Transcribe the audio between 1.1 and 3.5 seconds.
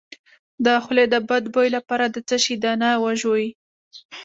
د بد بوی لپاره د څه شي دانه وژويئ؟